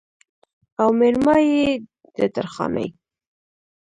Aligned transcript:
او 0.81 0.89
مېرمايي 0.99 1.47
يې 1.63 1.69
د 2.17 2.19
درخانۍ 2.35 2.87